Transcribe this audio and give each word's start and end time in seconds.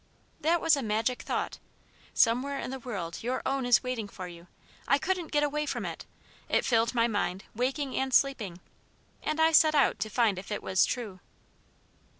That 0.39 0.61
was 0.61 0.75
a 0.75 0.81
magic 0.81 1.21
thought: 1.21 1.59
Somewhere 2.11 2.57
in 2.57 2.71
the 2.71 2.79
world 2.79 3.21
your 3.21 3.43
own 3.45 3.67
is 3.67 3.83
waiting 3.83 4.07
for 4.07 4.27
you. 4.27 4.47
I 4.87 4.97
couldn't 4.97 5.31
get 5.31 5.43
away 5.43 5.67
from 5.67 5.85
it; 5.85 6.07
it 6.49 6.65
filled 6.65 6.95
my 6.95 7.07
mind, 7.07 7.43
waking 7.53 7.95
and 7.95 8.11
asleep. 8.11 8.41
And 9.21 9.39
I 9.39 9.51
set 9.51 9.75
out 9.75 9.99
to 9.99 10.09
find 10.09 10.39
if 10.39 10.51
it 10.51 10.63
was 10.63 10.85
true." 10.85 11.19